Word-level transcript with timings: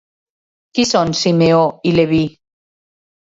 Qui 0.77 0.85
són 0.91 1.13
Simeó 1.19 1.59
i 1.91 1.93
Leví? 1.99 2.23